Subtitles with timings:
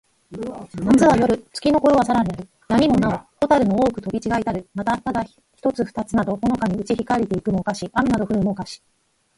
[0.31, 1.37] 夏なつは、夜よる。
[1.49, 2.47] 月つきのころはさらなり。
[2.67, 4.67] 闇やみもなほ、蛍ほたるの多おほく飛とびちがひたる。
[4.73, 7.87] また、ただ一ひとつ二ふたつなど、ほのかにうち光ひかりて行いくも、をかし。
[7.93, 8.81] 雨あめなど降ふるも、をかし。